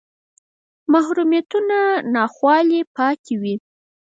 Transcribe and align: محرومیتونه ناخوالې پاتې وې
محرومیتونه 0.93 1.79
ناخوالې 2.13 2.81
پاتې 2.95 3.33
وې 3.41 3.55